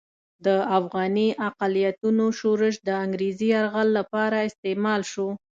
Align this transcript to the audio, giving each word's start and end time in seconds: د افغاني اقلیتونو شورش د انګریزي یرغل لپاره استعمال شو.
د 0.45 0.47
افغاني 0.77 1.27
اقلیتونو 1.49 2.25
شورش 2.39 2.75
د 2.87 2.89
انګریزي 3.03 3.47
یرغل 3.55 3.87
لپاره 3.97 4.37
استعمال 4.49 5.01
شو. 5.11 5.27